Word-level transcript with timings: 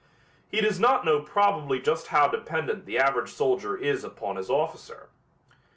He 0.49 0.61
does 0.61 0.79
not 0.79 1.05
know 1.05 1.19
probably 1.21 1.79
just 1.79 2.07
how 2.07 2.27
dependent 2.27 2.87
the 2.87 2.97
average 2.97 3.29
soldier 3.29 3.77
is 3.77 4.03
upon 4.03 4.35
his 4.37 4.49
officer. 4.49 5.09